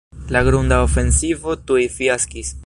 La 0.35 0.41
grunda 0.47 0.79
ofensivo 0.85 1.55
tuj 1.71 1.85
fiaskis. 1.99 2.55